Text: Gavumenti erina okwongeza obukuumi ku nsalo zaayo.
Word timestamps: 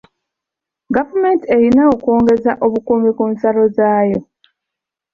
Gavumenti 0.95 1.45
erina 1.55 1.83
okwongeza 1.93 2.51
obukuumi 2.65 3.09
ku 3.17 3.23
nsalo 3.31 3.63
zaayo. 3.75 4.19